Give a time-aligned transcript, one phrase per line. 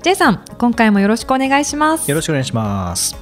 [0.00, 3.16] J さん今回もよろしくお願いしますよろしくお願いします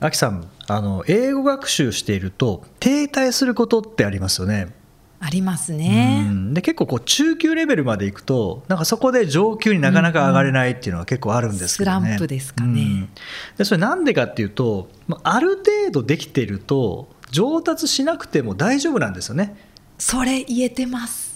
[0.00, 4.72] あきさんあの英語学習していると停滞することってありますよね
[5.20, 6.30] ありますね。
[6.52, 12.06] で結構こう中級レベルまでいくとなんかそこで上級になかなか上がれないっていうのは結構あるんですけどね。
[12.06, 12.80] スランプですかね。
[12.80, 13.08] うん、
[13.56, 14.88] でそれなんでかっていうと
[15.24, 19.56] ある程度できていると上達しなくても大丈夫なんですよね。
[19.98, 21.28] それ言えてます。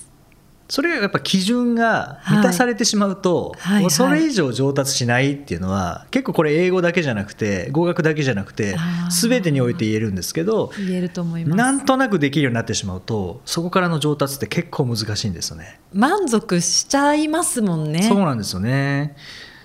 [0.72, 8.74] それがやっぱ基準が満たされてしまうと、はいそれ以上上達しないっていうのは結構これ英語だけじゃなくて語学だけじゃなくて
[9.10, 11.56] 全てにおいて言えるんですけど言えると思います。
[11.58, 15.78] なんとなくできるようになってしまうとそこからの上達って結構難しいんですよね。
[15.92, 18.04] 満足しちゃいますもんね。
[18.04, 19.14] そうなんですよね。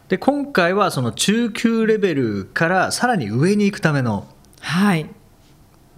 [0.09, 4.27] で今回はその中級レベルからさらに上に行くための、
[4.59, 5.09] はい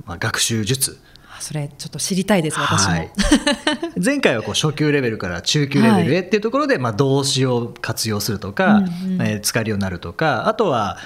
[0.05, 0.99] まあ、学習術。
[1.39, 3.11] それちょっと知りたいです私も、はい、
[4.03, 10.97] 前回はこう初級レベルから中級レベルへっていうところで、まあ、動詞を活用するとか、うんうん、えー、使えるようになるとかあとは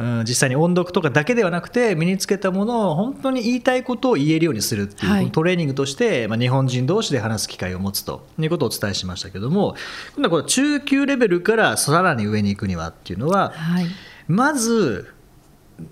[0.00, 9.76] うん、実際に音読とかだけではなくて身につけたものを本当に言いたいことを言えるようにするっていう、はい、トレーニングとして、まあ、日本人同士で話す機会を持つということをお伝えしましたけども
[10.16, 13.86] 今度はこの中級レベルからさらに上に行くにはっていうのは、はい、
[14.26, 15.12] まず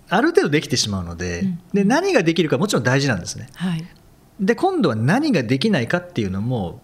[0.08, 3.48] ある程度できてしまうのでうん、で何ができるかもちろん大事なんですね。
[3.54, 3.84] はい、
[4.40, 6.80] で今度は何ができないかっていうのも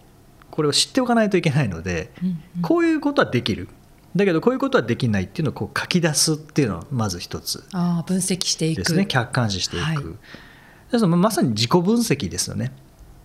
[0.51, 3.67] これを知っておかないといけないので、うんうん、こういうことはできる。
[4.15, 8.79] だけどこういうことはできないっていうのをこう書き出すっていうのはまず一つあ分析していく。
[8.79, 9.05] ですね。
[9.05, 9.93] 客観視していく、は
[10.97, 12.71] い、そのまさに自己分析ですよね。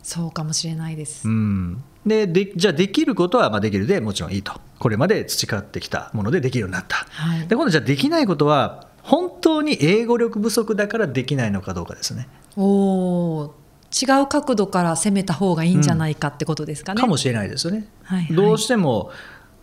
[0.02, 4.60] そうかもしれないです、うん、ででじゃあできることはまあできるでもちろんいいと。
[4.78, 12.28] これまで培ってきたものでできるようになった、はい、で今度じゃあできないことは本当に英語力不足だからできないのかどうかですね。
[12.56, 13.52] お
[13.92, 16.98] 違う角度から攻めた方がいいんじゃないかってことですかね。
[16.98, 17.88] うん、かもしれないですよね。
[18.02, 19.10] はいはい、どうしても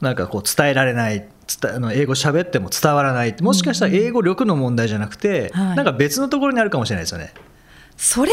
[0.02, 1.28] なんかこう伝えられない
[1.62, 3.36] 伝あの英語喋っても伝わらない。
[3.42, 7.34] もしかしたら英語力の問題じゃなくて、うんなんか別のところにあるかもしれないですよね。
[7.96, 8.32] それ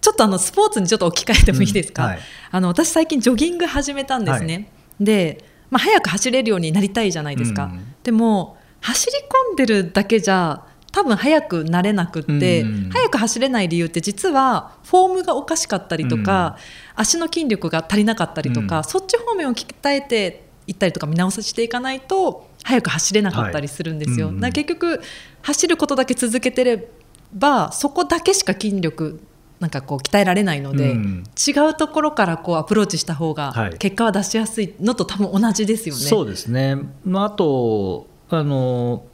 [0.00, 2.18] ちょっとあのスポーツにちょっと置き換えてもいいですか、うんはい、
[2.50, 4.66] あの私最近ジョギング始めたんですね、はい、
[5.04, 9.12] で、まあ、早く走れるようになりたいじゃないですか、うん、でも走り
[9.50, 16.58] 込んでるだけじゃ多分速くなれなくって、うん、速く走れない理由って実はフォームがおかしかったりとか、
[16.96, 24.32] うん、足の筋力が足りなかったりとか、うん、そっち方面を鍛えていったりとか見直ししていかないと速く走れなかったりするんですよ。
[24.38, 25.00] はい、結局
[25.40, 26.88] 走ることだけ続けてれ
[27.32, 29.20] ばそこだけしか筋力
[29.60, 36.00] なんかこう鍛えられないので、うん、違うところからこうアプローチした方が結果は出しやすいのと多分同じですよね。
[36.00, 39.04] そうですね、まあ、あとあの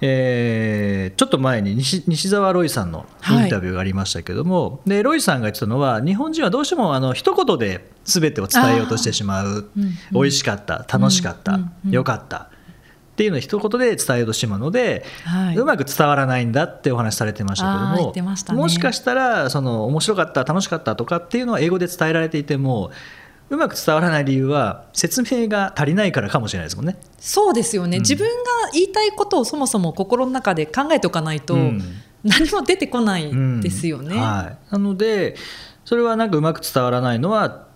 [0.00, 11.72] えー、ちょっと前に西西澤ロイさんのインタビューがありましたけども、はい、でロイさんが言ってたのは日本人はどうしてもあの一言で全てを伝えようとしてしまう、うん、美味しかった楽しかった、うん。
[11.86, 12.36] うん、よかった。
[12.38, 18.22] っていうのを一言で伝えようとしてしまうので、はい、うまく伝わらないんだってお話されてましたけども、ね、
[18.52, 22.92] もしかしたらその面白かった楽しかったとかっていうのは英語で伝えられていても
[23.50, 26.96] うまく伝わらない理由は説明が足りないからかもしれないですもんね。
[27.18, 28.34] そうですよね、うん、自分が
[28.72, 31.56] 言いたいことをそもそも心の中で考えておかないと、
[32.24, 34.16] 何も出てこないですよね。
[34.16, 35.36] うんはい、なので
[35.84, 37.66] それはなんかうまく伝わらないのは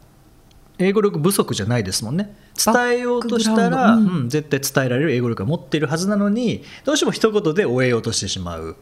[0.78, 2.36] 英語力不足じゃないですもんね。
[2.62, 8.76] 伝えようとしたら、うん、絶対伝えられる英語力を持っているはずなのにどうしても一言で終えようとしてしまう。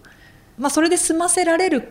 [0.59, 1.88] まあ、それで済ませられる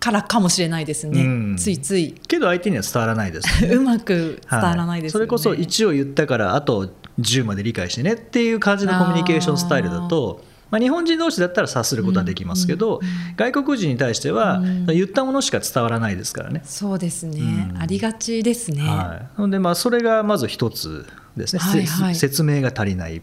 [0.00, 2.12] からかもしれないですね、うん、ついつい。
[2.26, 5.20] けど相手には伝わらないです、ね、 うまく伝わらないです、ね。
[5.20, 16.62] はい、それこそ1を言ったからあと10まで理解してねっていう感じのコミュニケーションスタイルだとまあ、日本人同士だったら察することはできますけど、うんうん、外国人に対しては、言ったものしか伝わらないですからね。
[16.64, 18.82] そうですね、ありがちですね。
[18.82, 21.06] はい、でまあそれがまず一つ
[21.36, 23.22] ですね、はいはい、説明が足りない。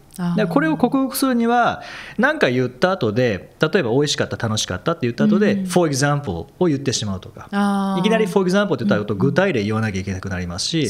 [0.49, 1.83] これを克服するには
[2.17, 7.47] 何か言った後で例えば美味しかった楽しかったって言った後で、うん、for example を言ってしまうとか。
[7.99, 10.89] いきなり for example って言ったら具体例言わなきゃいけなくなりますし、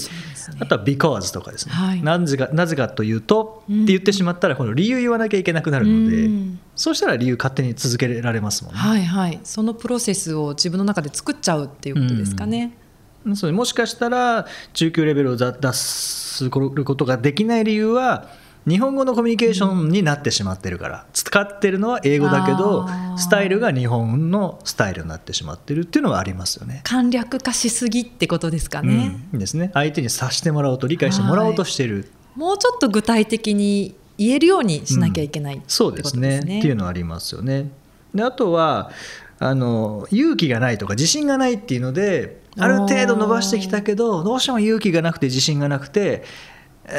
[0.53, 8.79] うん、あとは because とかですね、はい、なぜかなぜかというとって言ってしまったらこの理由言わなきゃいけなくなるので、うん、そうしたら理由勝手に続けられますもんね。
[8.79, 12.77] はいはい、そのプロセスを自分の中で作っちゃうっていうことですかね。
[13.25, 18.29] もしかしたら中級レベルを出すことができない理由は
[18.67, 22.85] 日本語のコミュニケーションになってしまってるから、使ってるのは英語だけど
[23.17, 26.81] スタイルが日本のスタイルになってしまってるっていうのはありますよね。
[26.83, 29.71] 簡略化しすぎってことですかね、うん、ですね。
[29.73, 36.39] 相手に察してもらおうと理解してもらおうとしてる、もうちょっと具体的に言えるようにしなきゃいけない、うん、そうですね。
[36.39, 37.69] っていうのはありますよね。
[38.13, 38.91] であとは
[39.39, 46.23] あの勇気がないとか自信がないっていうのである程度伸ばしてきたけどどうしても勇気がなくて自信がなくて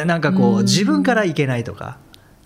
[0.06, 1.98] なんかこう自分からいけないとか。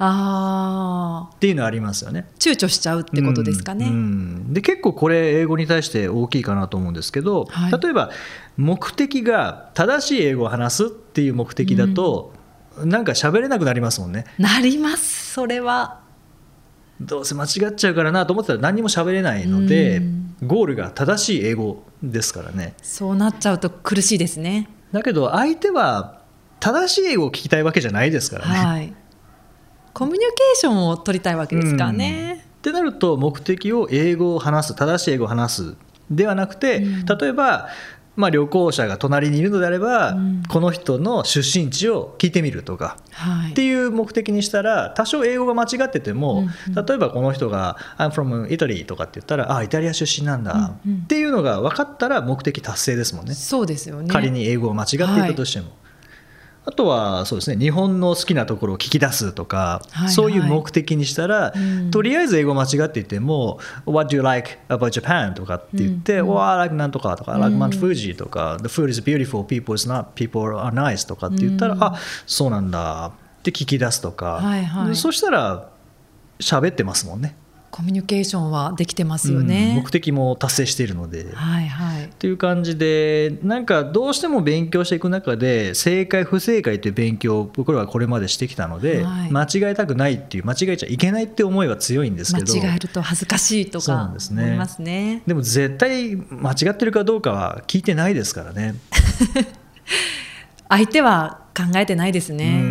[0.04, 2.26] あっていうのはありますよね。
[2.40, 8.10] 躊躇しちゃうってことですかね、うんうん、で結構これ英語に対して大きいかなと思うんですけど、はい、例えば
[8.56, 12.32] 目的が正しい英語を話すっていう目的だと、
[12.78, 14.24] うん、なんか喋れなくなりますもんね。
[14.38, 16.00] なりますそれは
[17.06, 20.02] どうせ間違っちゃうからなと思ってたら何も喋れないので、
[20.44, 22.74] ゴールが正しい英語ですからね。
[22.82, 24.68] そうなっちゃうと苦しいですね。
[24.92, 26.20] だけど相手は
[26.60, 28.94] 正しい英語を聞きたいわけじゃないですからね、はい、
[29.92, 35.74] コミュニケーションを取りたいわけですからね、ってなると目的を英語を話す正しい英語を話す
[36.10, 36.80] ではなくて、
[37.20, 37.68] 例えば
[38.14, 53.34] まあ、旅行者が隣にいるのであれば、うん、この人の出身地を聞いてみるとか、はい、っていう目的にしたら多少英語が間違ってても、うんうん、例えばこの人が「I'm from Italy」とかって言ったら「あイタリア出身なんだ、うんうん」っていうのが分かったら目的達成ですもんね。
[53.34, 54.08] そうですよね。
[54.08, 55.66] 仮に英語を間違っていたとしても。
[55.66, 55.81] はい
[56.64, 69.74] あとはそうですね日本の好きなところを聞き出すとか、はいはい、そういう目的にしたら、うん、とりあえず英語間違っていても「What do you like about Japan?」とかって言って「うん、oh, I like なんとか」とか「I like Mount Fuji」とか「The food is beautiful people
[69.74, 73.06] is not people are nice」とかって言ったら「うん、あそうなんだ」
[73.40, 75.68] って聞き出すとか、はいはい、そしたら
[76.38, 77.34] 喋ってますもんね。
[77.72, 81.32] コミュニケーションはできてますよね、うん、目的も達成しているので。
[81.32, 92.54] はいはい、っていう感じでなんかどうしても勉強していく中で正解不正解という勉強を僕らはこれまでしてきたので、はい、間違えたくないっていう間違えちゃいけないって思いは強いんですけど。
[92.54, 95.22] 間違えると恥ずかしいとか思いますね。
[95.26, 98.74] でも絶対間違ってるかどうかは聞いてないですからね。
[100.68, 102.62] 相手は考えてないですね。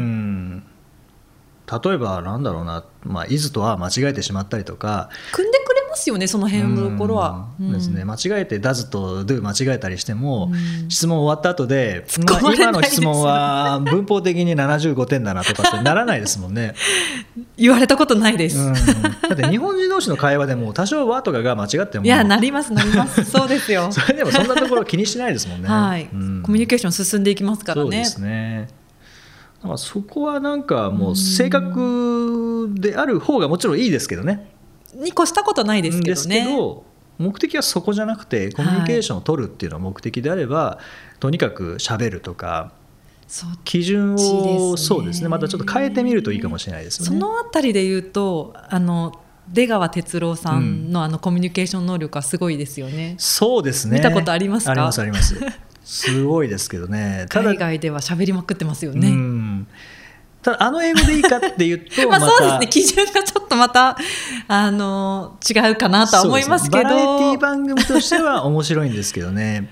[1.75, 5.09] うん例えばなんだろうな、まあ、イズとは間違えてしまったりとか。
[5.31, 8.03] 組んでくれますよねその辺のところは、ですね。
[8.03, 10.51] 間違えてダズとドゥ間違えたりしても、
[10.89, 16.75] 質問終わった後で、まあ、今の質問は文法的に75点だなとかってならないですもんね。
[17.55, 18.73] 言われたことないです、だ
[19.33, 22.05] って日本人同士の会話でも多少和とかが間違っても。
[22.05, 23.23] いやなりますなります。
[23.29, 23.91] そうですよ。
[23.91, 25.67] それでもそんなところ気にしないですもんね。
[25.69, 26.17] はい、コ
[26.51, 27.83] ミュニケーション進んでいきますからね。
[27.83, 28.80] そうですね
[29.61, 34.49] だからそこはなんかもう正確である方がもちろんいいですけどね。
[34.93, 36.45] に越したことないですけどね。
[36.45, 36.83] ど
[37.17, 40.79] 目的はそこじゃなくてコミュニケーションを取るっていうのが目的であれば、は
[41.15, 42.71] い、とにかくしゃべるとか
[43.63, 47.07] 基準をそうですねまたちょっと変えてみるといいかもしれないですね。
[47.07, 53.15] そのあたりで言うとあの出川哲朗さんのあのコミュニケーション能力はすごいですよね。
[53.19, 53.97] そうですね。
[53.97, 54.71] 見たことありますか？
[54.71, 55.35] ありますあります。
[55.83, 57.25] すごいですけどね。
[57.29, 59.65] 海外では喋りまくってますよね。
[60.41, 62.67] ただあの英語でいいかっていうと まあそうですね。
[62.67, 63.97] 基準がちょっとまた
[64.47, 69.71] あの違うかなとは思いますけど、ね、バラエティ番組としては面白いんですけどね。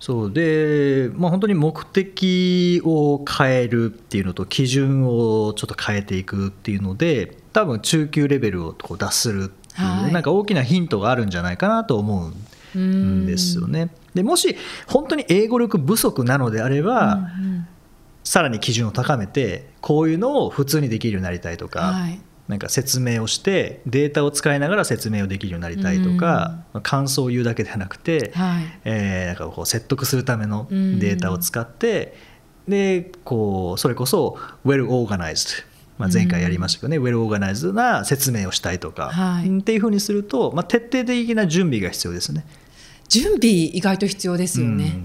[0.00, 0.32] そう。
[0.32, 12.34] で、まあ、本当に目的を変えるっていうのと基準をちょっと変えていくっていうので多分中級レベルをこう脱するっていう、はい、なんか大きなヒントがあるんじゃないかなと思うん
[12.74, 13.90] ですよね。
[14.14, 14.56] でもし
[14.86, 17.24] 本当に英語力不足なのであれば、うんう
[17.58, 17.68] ん、
[18.24, 32.16] さらに基準を高めてこういうのを普通にできるようになりたいとか、はい、なんか説明をしてデータを使いながら説明をできるようになりたいとか、うん、感想を言うだけではなくて、はい、えー、なんかこう説得するためのデータを使って、
[32.66, 42.46] うん、でこうそれこそ well organized まあ、前回やりましたけどね、うん、ウェルオーガナイズな説明をしたいとか、はい、っていうふうにすると、まあ、徹底的な準備が必要ですね。
[43.08, 44.98] 準備意外と必要ですよね。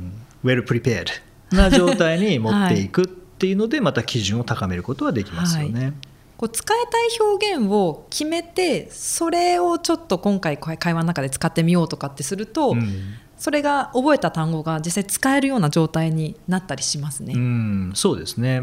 [0.43, 1.07] well prepared
[1.51, 5.83] な状態に持っていくっていうので、また基準を高めることはできますよね。
[5.83, 5.93] はい、
[6.37, 17.33] こう使いたい表現を決めてそれをちょっと今回会話の中で使ってみようとかってすると、うん、それが覚えた単語が実際使えるような状態になったりしますね。
[17.35, 18.61] うん、そうですね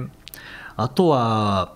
[0.77, 1.75] あとは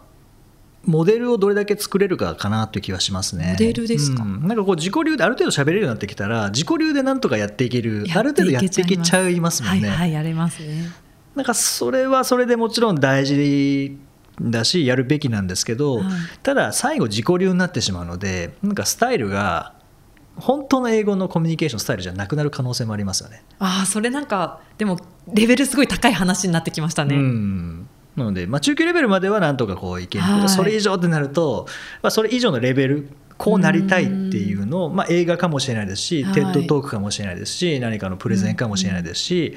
[0.87, 3.53] モデルをどれだけ作れるかかなという気はしますね。
[3.53, 9.89] モデルですか、うん、なんかこう自己流である程度喋れるようになってきたら自己流でなんとかやっていけるある程度やっていけちゃいますもんね。
[9.89, 10.91] はい、はい、やれますね。
[11.35, 13.99] なんかそれはそれでもちろん大事
[14.41, 16.05] だしやるべきなんですけど、はい、
[16.43, 19.75] ただ最後自己流になってしまうのでなんかスタイルが
[20.37, 23.43] 本当の英語のコミュニケーションスタイルじゃなくなる可能性もありますよね。
[23.59, 24.99] ああそれなんかでも
[25.33, 27.17] レベルすごい高い話になってきましたね。
[27.17, 31.67] うんなので、まあ、中級レベルまではなんとかこういけるけど、はい、それ以上ってなると、
[32.03, 39.57] まあ、それ以上のレベルこうなりたいっていうのを、まあ、映画かもしれないですし、はい、テッドトークかもしれないですし何かのプレゼンかもしれないですし、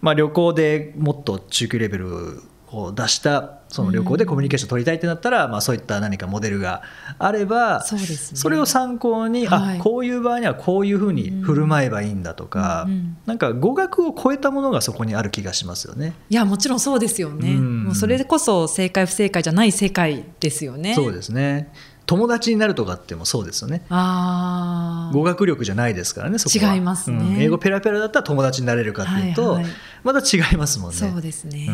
[0.00, 2.42] まあ、旅行でもっと中級レベル
[2.76, 6.82] を出したその旅行でコミュニケーション取りたいってなったら、まあ、そういった何かモデルが
[7.18, 8.02] あればそ、ね,、
[8.50, 16.14] れを参考に、はい、あこういう場合にはこういうふうに振る舞えばいいんだとか、うんうん、なんか語学を超えたものがそこにある気がしますよね。
[16.30, 20.94] いやもちろんそうですよね、うん、もうそれこそ正解不正解じゃない世界ですよね。
[20.94, 21.72] そうですね。
[22.06, 23.82] 友達になるとかってもそうですよね。
[23.88, 26.74] 語学力じゃないですからねそこは。
[26.74, 30.96] 違いますね、うん、英語ペラペラだったら友達になれるかっていうと、はいはい、また違いますもんね。
[30.96, 31.72] そうですね、あ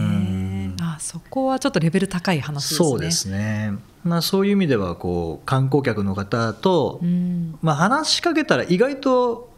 [1.01, 2.89] そこはちょっとレベル高い話ですね。
[2.89, 3.73] そうですね。
[4.05, 7.01] まあ、そういう意味ではこう観光客の方と、
[7.63, 9.53] まあ、話しかけたら意外と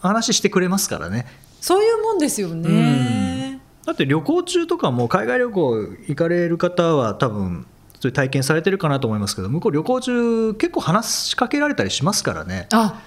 [0.00, 1.26] 話してくれますからね。
[1.60, 5.76] そういうもんですよね、だって旅行中とかも海外旅行
[6.06, 7.66] 行かれる方は多分
[8.00, 12.68] そういう体験されてるかなと思いますけど向こう旅行中結構話しかけられたりしますからね。
[12.72, 13.00] あ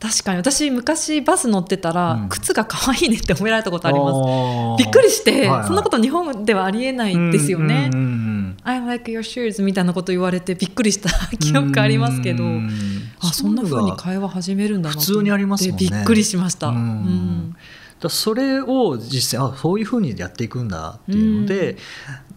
[0.00, 0.38] 確かに。
[0.38, 4.12] 私昔バス乗ってたら、うん、靴が可愛いねって褒められたことありま
[4.76, 4.84] す。
[4.84, 12.70] びっくりして、はいはい、そんなこと日本ではありえないんですよね、うんうんうん、I like your shoes みたいなこと言われてびっくりした 記憶ありますけど、うんうん、
[13.20, 15.88] あそんなふうに会話始めるんだな普通にありますもんね。
[15.90, 17.56] びっくりしました、うん。
[18.00, 21.76] だそれを実際あそういうふうにやっていくんだっていうので、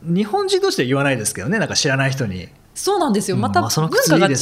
[0.08, 1.60] うん、日本人としては言わないですけどね。
[1.60, 2.50] なんか知らない人に。
[2.74, 4.38] そうなんですよ、また文化が違う、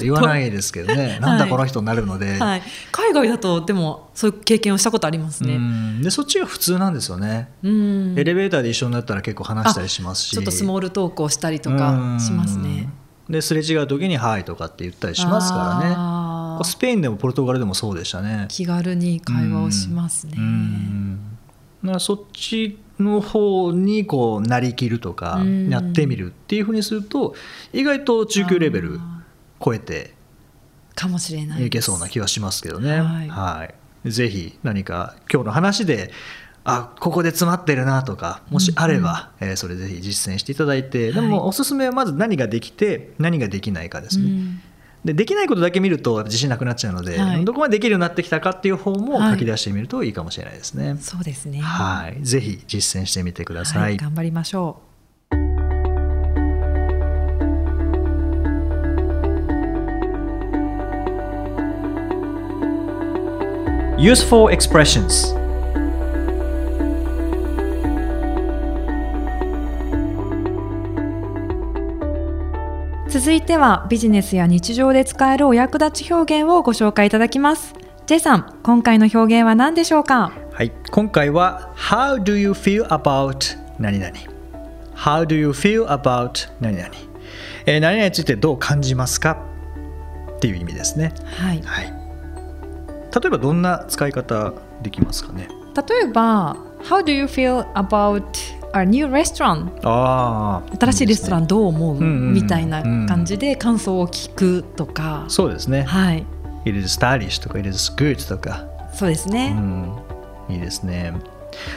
[0.00, 5.58] 言わないですけどね、なんだこの人になるので、はい、海外だと、でも、そういう経験をしたことありますね。
[6.02, 7.48] で、そっちが普通なんですよね。
[7.62, 12.90] エレベーターで一緒になったら結構話したりしますし、ちょっとスモールトークをしたりとかしますね。
[13.28, 16.64] ですれ違う時に「はい」とかって言ったりしますからね。
[16.64, 18.46] スペインでもポルトガルでもそうでしたね。
[18.48, 27.34] 気軽に会話をしますね、うそっちの方にこうなりきるとかやってみるっていうふうにすると
[27.72, 29.00] 意外と中級レベル
[29.64, 30.14] 超えて
[30.94, 33.68] かもしれないいけそうな気はしますけどね、はい、は
[34.04, 36.12] い、ぜひ何か今日の話で
[36.62, 44.24] あここで詰まってるなとかもしあれば、うんうん、えー、それぜひ実践していただいて、でもおすすめはまず何ができて何ができないかですね。
[44.24, 44.60] うん
[45.04, 50.88] でできないことだけ見ると自信なくなっちゃうので、はい、どこまでできるようになってきたかっていう方も書き出してみるといいかもしれないですね。
[50.88, 51.60] はい、そうですね。
[51.60, 53.82] はい、ぜひ実践してみてください。
[53.82, 54.94] はい、頑張りましょう。
[63.96, 65.43] Useful expressions
[73.24, 77.72] 続いてはビジネスや日常で使えるお役立ち表現をご紹介いただきます。
[78.04, 80.30] J さん今回の表現は何でしょうか？
[80.52, 84.12] はい今回は How do you feel about 何々。
[84.94, 86.90] How do you feel about 何々、
[87.64, 89.38] えー、何々についてどう感じますか？
[90.36, 91.14] っていう意味ですね。
[91.38, 91.92] はい、はい、例
[93.24, 94.52] えばどんな使い方
[94.82, 95.48] できますかね？
[95.74, 98.22] 例えば How do you feel about
[98.74, 105.24] a new restaurant あ新しいレストランどう思う、みたいな感じで感想を聞くとか。
[105.28, 105.82] そうですね。
[105.84, 106.26] はい。
[106.64, 108.66] It is stylish とか It is good とか。
[108.92, 109.92] そうですね、うん、
[110.48, 111.12] いいですね。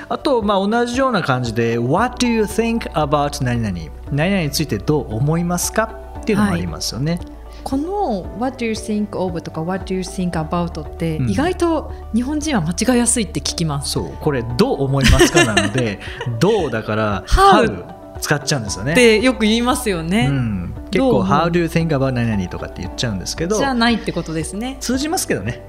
[0.09, 3.91] あと、まあ、同じような感じで What do you think about 何々？
[4.11, 5.89] 何々についてどう思いますか？
[6.19, 7.36] っていうのもありますよね、はい
[7.67, 13.99] この「What do you think of?」とか「What do you think about?」って意外と日本人は間違いやすいって聞きます。
[13.99, 15.99] うん、そうこれどう思いますかなので
[16.39, 17.83] 「どう」だから「How」
[18.21, 18.93] 使っちゃうんですよね。
[18.93, 20.27] ってよく言いますよね。
[20.29, 24.77] うん、結構「How do you think about 何々?」とかって言っちゃうんですけどじゃないってことですね。
[24.79, 25.61] 通じますけどね。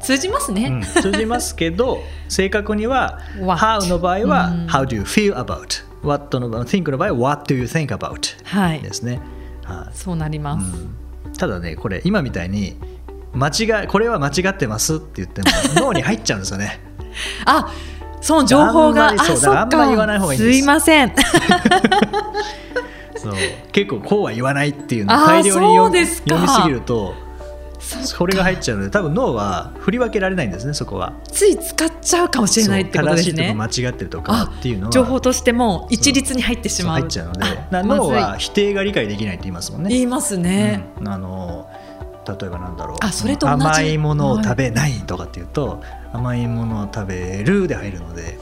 [0.00, 8.18] 通じますね、うん、通じますけど 正確には「How」の場合は「How do you feel about」「What」の場合 Think の場合は「What do you think about」
[8.82, 9.20] ですね。
[9.62, 10.64] はい、そうなります。
[10.64, 11.05] うん
[11.38, 12.76] ただねこれ今みたいに
[13.34, 16.80] 間違いこれは間違ってますって言っても 脳に入っちゃうんですよね。
[17.44, 17.72] あ
[18.20, 19.24] その情報があんま
[19.84, 20.58] り言わない方がいいんです。
[20.58, 21.12] すいません。
[23.16, 23.34] そう。
[23.72, 26.22] 結構こうは言わないっていうのを大量に読みす
[26.64, 27.14] ぎると
[28.06, 31.12] それが入っちゃうので多分脳は振り分けられないんですねそこは。
[31.24, 33.32] つい使っちゃうかもしれないってことですね。
[33.32, 34.92] 正しいとか間違ってるとかっていうのは。
[34.92, 37.00] 情報としても一律に入ってしまう。
[37.00, 37.42] 入っちゃうので。
[37.70, 39.90] 脳は否定が理解できないって言いますもんね。
[39.90, 41.68] 言いますね、うん、あの
[42.26, 42.96] 例えばなんだろう。
[43.00, 45.80] あそれと甘いものを食べないとかっていうと、はい、
[46.14, 48.38] 甘いものを食べるで入るので。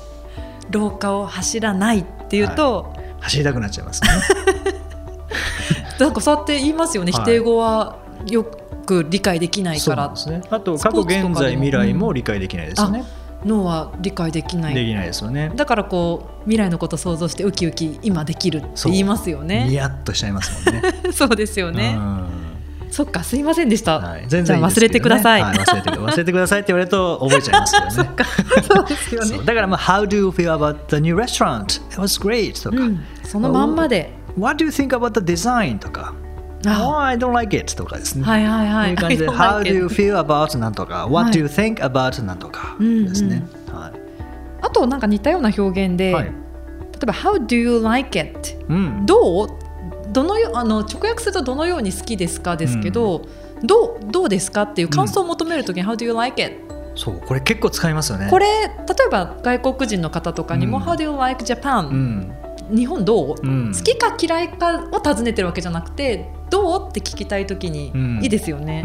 [0.71, 4.09] 廊下を走らないっていうと、はい、走りたくなっちゃいますね。
[5.99, 10.09] なんかそうやって言いますよね、否定語はよく理解できないから。
[10.09, 13.05] です、ね、あと過去現在未来も理解できないですよね、
[13.43, 14.75] うん、脳は理解できない。
[14.75, 15.53] できないですよね。
[15.55, 19.67] だからこう未来のこと想像してウキウキ今できるって言いますよね。
[19.69, 20.93] ニヤッとしちゃいますもんね。
[21.13, 21.99] そうですよね、
[22.91, 23.99] そっかすいませんでした。
[23.99, 25.43] はい、全然、ね、忘れてください。
[25.43, 28.11] はい、忘れて忘れてくださいって言われると覚えちゃいますけどね。
[28.63, 29.39] そうですよね。
[29.45, 31.83] だからまあ How do you feel about the new restaurant?
[31.91, 34.13] It was great とか、うん、そのまんまで。
[34.39, 35.79] What do you think about the design?
[35.79, 36.15] とか。
[36.71, 38.25] Oh, I don't like it とかですね。
[38.25, 38.91] はいはいはい。
[38.91, 41.07] いう感じで How do you feel about なんとか。
[41.09, 43.43] What do you think about なんとかですね。
[43.73, 43.93] はい。
[44.63, 49.49] あとなんか似たような表現で、例えば How do you like it、うん、どう？
[50.13, 53.27] どのよあの直訳するとどのように好きですかですけど、
[53.61, 56.55] うん、どうどうですかっていう感想を求めるときに、How do you like it
[56.95, 58.29] そうこれ結構使いますよね。
[58.31, 58.69] これ例
[59.07, 62.33] えば外国人の方とかにも、うん、How do you like Japan、うん、
[62.75, 66.89] 日本どう、うん、好きか嫌いかを尋ねてるわけじゃなくてどう？
[66.89, 68.85] って聞きたいときにいいですよね、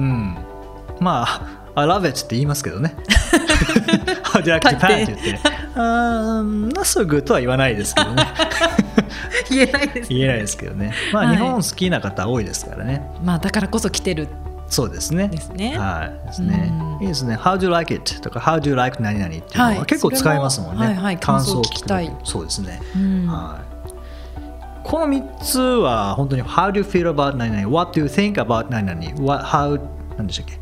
[1.00, 2.96] まあ I love it って言いますけどね
[4.24, 8.28] How do you like Japan って言って not so good とは言わないですけどね
[9.50, 10.94] 言えないです、ね、言えないですけどね。
[11.14, 13.02] まあ、はい、日本好きな方多いですからね。
[13.24, 14.28] まあだからこそ来てる。
[14.68, 15.28] そうですね。
[15.30, 15.78] ですね。
[15.78, 16.28] はい。
[16.28, 16.72] ですね。
[17.02, 17.36] いいですね。
[17.36, 18.22] How do you like it?
[18.22, 20.86] とか How do you like 何々っていうのは結構使いますもんね。
[20.86, 22.16] はいはい、感想を聞きたい。
[22.24, 22.80] そうですね。
[23.28, 23.79] はい。
[24.90, 29.80] この三つは本当に How do you feel about 何々 What do you think about 何々 What, How
[30.18, 30.60] 何でしたっけ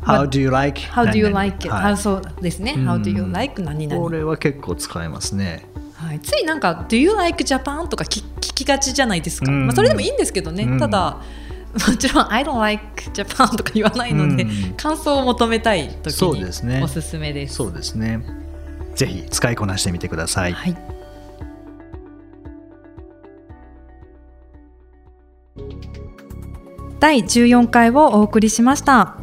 [0.00, 2.72] ？How do you like How do you like it、はい、そうですね。
[2.72, 4.02] How do you like 何々。
[4.02, 5.66] これは結構使えますね。
[5.92, 11.18] はい、ついなんか「Do you like Japan?」とか聞きがちじゃないですか、まあ、それでもいいんですけどね、うん、ただ
[11.74, 16.44] もちろん「I don't like Japan」とか言わないので、うん、感想を求めたい時に
[16.82, 17.56] おすすめです。
[17.56, 18.24] そうですね。
[18.94, 20.95] ぜひ使いこなしてみてください、はい、
[27.00, 29.16] 第14回をお送りしました。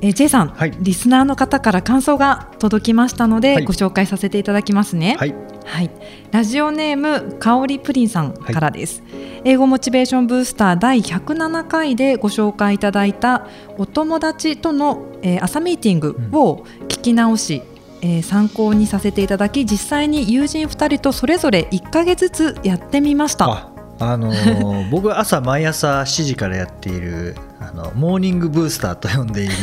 [0.00, 5.16] えー、J さん、はい、リスナーの方から感想が届きましたので、はい、ご紹介させていただきますね。
[5.18, 5.90] はい、はい、
[6.32, 9.02] ラジオネームかおりプリンさんからです、
[9.44, 13.46] 英語モチベーションブースター第107回でご紹介いただいた
[13.78, 17.62] お友達との、えー、朝ミーティングを聞き直し、
[18.02, 23.75] うん、えー、参考にさせていただき実際に友人2人とそれぞれ1か月ずつやってみました。
[23.98, 29.54] あのー、 僕は朝毎朝7時からやっているあのモーニングブースターと呼んでいる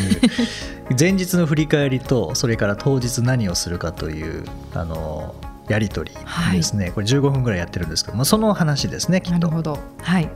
[1.00, 5.36] 前日の振り返りとそれから当日何をするかというあの
[5.68, 6.18] やり取り
[6.56, 9.40] ですね、はい、これ15分ぐらいやってるんですけど、まあ、その話ですねきっと。
[9.40, 9.80] なるほど。
[10.02, 10.30] はい。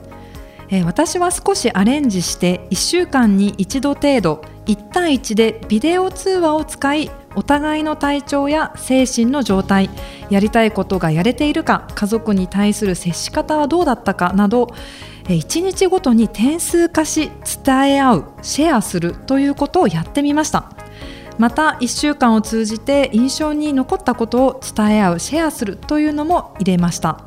[0.69, 9.91] えー、私は少しアレンジして1週間に1度程度1対1でビデオ通話を使いお互いの体調や精神の状態
[10.31, 14.73] やりたいことがやれているか家族に対する接し方はどうだったかなど
[15.25, 17.29] 1日ごとに点数化し
[17.63, 20.71] 伝え合うシェアするということをやってみました。
[21.37, 27.23] また1週間を通じて印象に残ったことを伝え合うシェアするというのも入れました。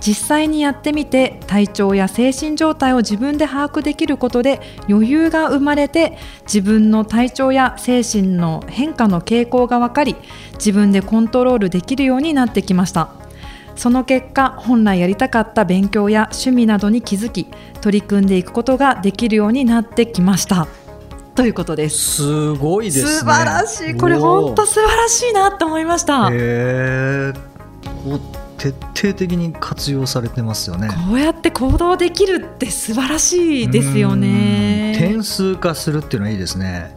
[0.00, 10.16] 実際にやってみて体調や精神状態を自分で把握できることで余裕が生まれて自分の体調や精神の変化の傾向が分かり
[10.54, 13.10] 自分でコントロールできるようになってきました。
[13.76, 17.46] その結果本来やりたかった勉強や趣味などに気づき
[17.80, 20.68] 取り組んでいくことができるようになってきました。
[21.34, 22.16] ということです。
[22.16, 23.94] すごいです、ね、素晴らしい。
[23.94, 26.28] これ本当素晴らしいなと思いました。
[26.30, 27.32] へえ
[28.58, 30.88] 徹底的に活用されてますよね。
[30.88, 34.94] こうやって行動できるって素晴らしいですよね。
[34.98, 36.94] 点数化するっていうのはいいですね。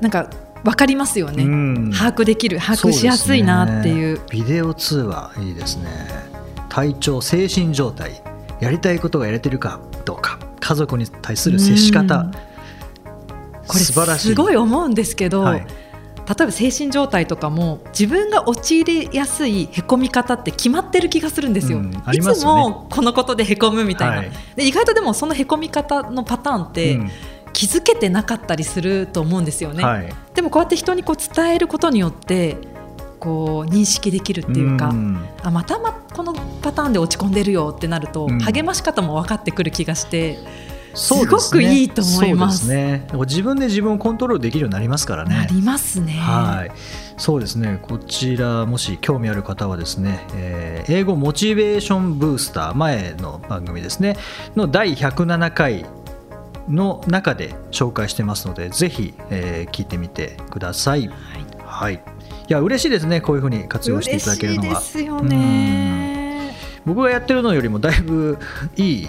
[0.00, 0.28] なんか
[0.64, 1.44] 分かりますよね。
[1.96, 5.88] 把握できる把握しやすいなっていう、ね、ビデオ通話いいですね。
[6.68, 8.20] 体調精神状態。
[8.60, 10.40] やりたいことがやれてるかどうか。
[10.58, 12.32] 家族に対する接し方。
[13.68, 15.66] これすごい思うんですけど、はい
[16.28, 21.78] 例えば精神状態とかも自分が陥りやすいへこみ方って決まってる気がするんですよ。
[21.78, 27.00] うんすね、いつもこのことでへこむみたいな、はい、で意外とでもそのへこみ方のパターンって、
[27.54, 29.82] 気づけてなかったりすると思うんですよね。
[29.82, 32.58] はい、でもこうやって人にこう伝えることによって
[33.18, 40.38] こう認識できるっていうか、うん、あまたまこのパターンで落ち込んでるよってなると、うん、励まし方も分かってくる気がして。
[40.94, 42.68] すごくいいと思います。
[42.68, 45.36] ね、自分で自分をコントロールできるようになりますからね。
[45.36, 46.12] なりますね。
[46.12, 46.70] はい。
[47.16, 47.78] そうですね。
[47.82, 54.16] こちらもし興味ある方はですね、えー、英語モチベーションブースター前の番組ですね
[54.54, 55.86] の第107回
[56.68, 61.08] の中で紹介してますので、ぜひ、えー、聞いてみてください。
[61.08, 61.58] はい。
[61.68, 61.98] はい、い
[62.48, 63.20] や嬉しいですね。
[63.20, 64.80] こういうふうに活用していただけるのは。
[64.80, 66.07] ですよね。
[66.88, 68.38] 僕がやってるのよりもだいぶ
[68.76, 69.08] いい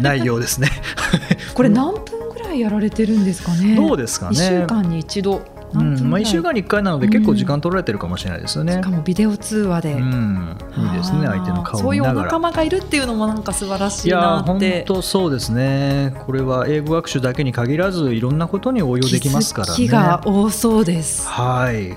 [0.00, 0.68] 内 容ですね。
[1.54, 3.74] これ何分ぐららいやられてるんですかね？
[3.74, 5.42] どうですかね？1週間に一度。
[5.74, 14.66] うんまあ、1週間に1回なので結構時間取られてるかもしれないですよね、しかもビデオ通話で、うん、いいですね相手の顔そういうお仲間がいるっていうのもなんか素晴らしいなって。
[14.66, 16.14] いや本当そうですね。
[16.26, 19.88] これは英語学習だけに限らずいろんなことに応用できますからね。
[19.88, 21.26] が多そうです。
[21.26, 21.96] はい。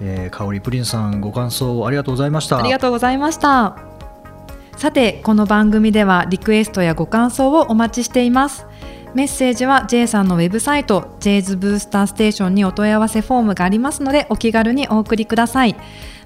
[0.00, 2.58] えー、香りプリンさんご感想ありがとうございました。
[2.58, 3.87] ありがとうございました
[4.78, 8.64] さてこの番組ではリクエストやご感想をお待ちしています。
[9.12, 15.74] メッセージは J さんのウェブサイト J's ブースターステーションにお問い合わせフォームがありますのでお気軽にお送りください。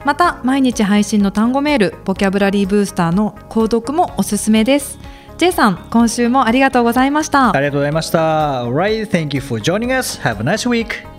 [0.04, 4.98] また毎日配信の単語メールボキャブラリーブースターの購読もおすすめです。
[5.38, 7.56] J さん今週もありがとうございました。
[7.56, 8.64] ありがとうございました。
[8.64, 10.20] Alright, thank you for joining us.
[10.20, 11.10] Have a nice week.